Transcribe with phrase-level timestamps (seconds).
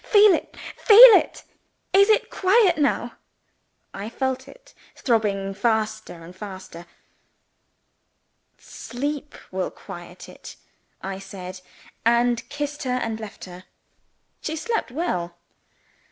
[0.03, 0.57] Feel it!
[0.77, 1.43] feel it!
[1.93, 3.17] Is it quiet now?"
[3.93, 6.87] I felt it throbbing faster and faster.
[8.57, 10.55] "Sleep will quiet it,"
[11.03, 11.61] I said
[12.03, 13.65] and kissed her, and left her.
[14.41, 15.37] She slept well.